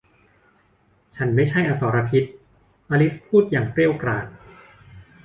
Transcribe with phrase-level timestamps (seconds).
[1.15, 2.23] ฉันไม่ใช่อสรพิษ
[2.89, 4.27] อลิซพูดอย่างเกรี้ยวกราด